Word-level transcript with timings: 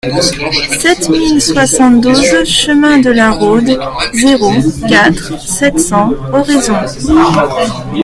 sept 0.79 1.09
mille 1.09 1.39
soixante-douze 1.39 2.43
chemin 2.43 2.97
de 2.97 3.11
la 3.11 3.29
Rhôde, 3.33 3.79
zéro 4.15 4.51
quatre, 4.89 5.39
sept 5.47 5.77
cents, 5.77 6.11
Oraison 6.33 6.73